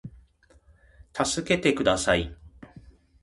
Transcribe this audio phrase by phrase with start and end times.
[1.13, 2.35] たすけてください